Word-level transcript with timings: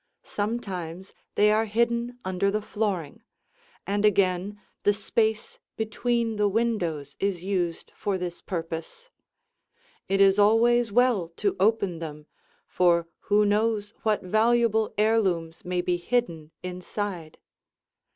Sometimes 0.23 1.13
they 1.35 1.51
are 1.51 1.65
hidden 1.65 2.17
under 2.25 2.49
the 2.49 2.59
flooring, 2.63 3.21
and 3.85 4.03
again 4.03 4.59
the 4.81 4.95
space 4.95 5.59
between 5.77 6.37
the 6.37 6.47
windows 6.47 7.15
is 7.19 7.43
used 7.43 7.91
for 7.95 8.17
this 8.17 8.41
purpose. 8.41 9.11
It 10.09 10.19
is 10.19 10.39
always 10.39 10.91
well 10.91 11.27
to 11.35 11.55
open 11.59 11.99
them, 11.99 12.25
for 12.65 13.07
who 13.29 13.45
knows 13.45 13.93
what 14.01 14.23
valuable 14.23 14.91
heirlooms 14.97 15.63
may 15.63 15.81
be 15.81 15.97
hidden 15.97 16.49
inside. 16.63 17.37